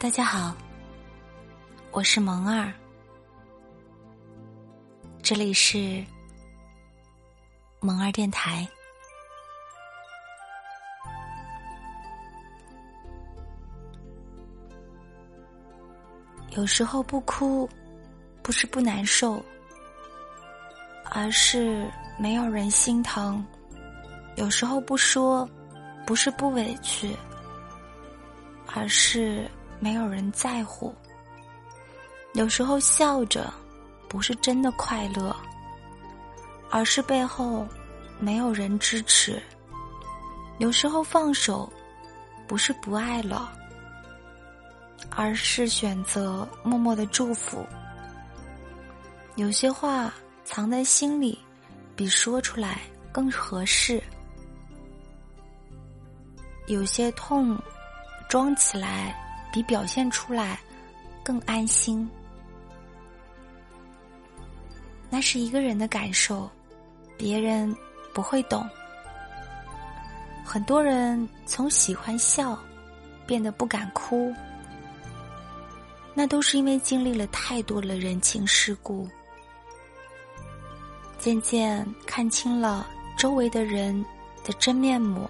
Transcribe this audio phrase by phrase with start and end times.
[0.00, 0.56] 大家好，
[1.90, 2.72] 我是萌儿，
[5.22, 6.02] 这里是
[7.80, 8.66] 萌儿电台。
[16.52, 17.68] 有时候不哭，
[18.42, 19.44] 不是不难受，
[21.10, 21.86] 而是
[22.18, 23.38] 没有人心疼；
[24.36, 25.46] 有时候不说，
[26.06, 27.14] 不是不委屈，
[28.74, 29.46] 而是。
[29.80, 30.94] 没有人在乎，
[32.34, 33.52] 有时候笑着，
[34.08, 35.34] 不是真的快乐，
[36.70, 37.66] 而是背后
[38.18, 39.42] 没有人支持。
[40.58, 41.72] 有时候放手，
[42.46, 43.50] 不是不爱了，
[45.08, 47.64] 而是选择默默的祝福。
[49.36, 50.12] 有些话
[50.44, 51.38] 藏在心里，
[51.96, 54.02] 比说出来更合适。
[56.66, 57.58] 有些痛，
[58.28, 59.16] 装起来。
[59.52, 60.58] 比表现出来
[61.22, 62.08] 更安心，
[65.08, 66.48] 那是一个人的感受，
[67.16, 67.74] 别人
[68.14, 68.68] 不会懂。
[70.44, 72.58] 很多人从喜欢笑
[73.26, 74.34] 变得不敢哭，
[76.14, 79.08] 那都是因为经历了太多的人情世故，
[81.18, 84.04] 渐渐看清了周围的人
[84.44, 85.28] 的真面目，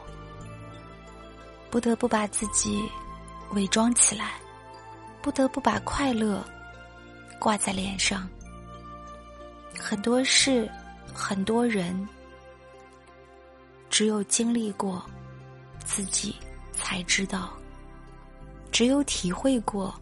[1.70, 2.88] 不得不把自己。
[3.52, 4.34] 伪装起来，
[5.20, 6.44] 不得不把快乐
[7.38, 8.28] 挂在脸上。
[9.78, 10.70] 很多事，
[11.12, 12.08] 很多人，
[13.88, 15.04] 只有经历过，
[15.84, 16.36] 自己
[16.72, 17.48] 才知道；
[18.70, 19.94] 只有体会过，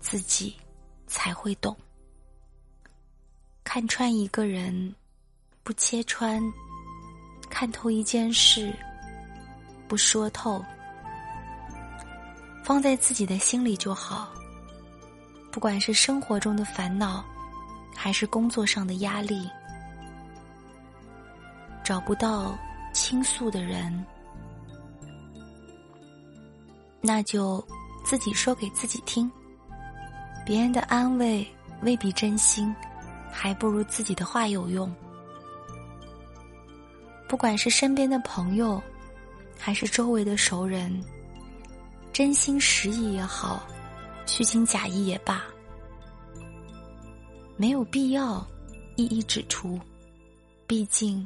[0.00, 0.54] 自己
[1.06, 1.76] 才会懂。
[3.64, 4.94] 看穿一个人，
[5.64, 6.40] 不切穿；
[7.50, 8.72] 看透一件事，
[9.88, 10.64] 不说透。
[12.68, 14.28] 放在自己的心里就好。
[15.50, 17.24] 不管是生活中的烦恼，
[17.96, 19.48] 还是工作上的压力，
[21.82, 22.58] 找不到
[22.92, 24.04] 倾诉的人，
[27.00, 27.66] 那就
[28.04, 29.32] 自己说给自己听。
[30.44, 31.48] 别人的安慰
[31.80, 32.76] 未必真心，
[33.32, 34.94] 还不如自己的话有用。
[37.26, 38.78] 不管是身边的朋友，
[39.58, 41.02] 还是周围的熟人。
[42.18, 43.64] 真心实意也好，
[44.26, 45.44] 虚情假意也罢，
[47.56, 48.44] 没有必要
[48.96, 49.78] 一一指出。
[50.66, 51.24] 毕竟，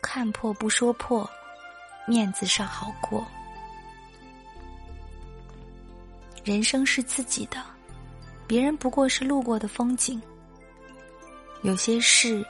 [0.00, 1.28] 看破不说破，
[2.06, 3.26] 面子上好过。
[6.44, 7.60] 人生是自己的，
[8.46, 10.22] 别人不过是路过的风景。
[11.62, 12.46] 有些事，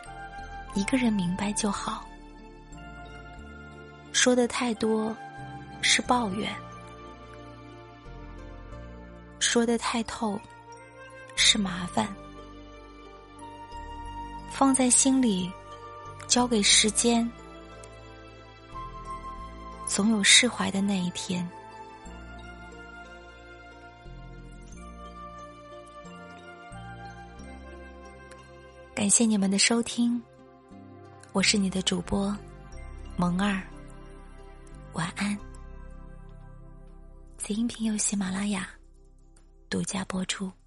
[0.74, 2.06] 一个人明白就好。
[4.12, 5.16] 说的太多，
[5.80, 6.54] 是抱怨。
[9.48, 10.38] 说的太透，
[11.34, 12.06] 是麻烦；
[14.50, 15.50] 放在心里，
[16.26, 17.26] 交给时间，
[19.86, 21.48] 总有释怀的那一天。
[28.94, 30.22] 感谢你们的收听，
[31.32, 32.36] 我是你的主播
[33.16, 33.62] 萌儿，
[34.92, 35.34] 晚安。
[37.38, 38.68] 此音频由喜马拉雅。
[39.68, 40.57] 独家播出。